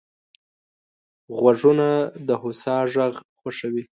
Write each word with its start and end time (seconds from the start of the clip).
غوږونه 1.39 1.87
د 2.27 2.29
هوسا 2.41 2.75
غږ 2.93 3.13
خوښوي 3.39 3.83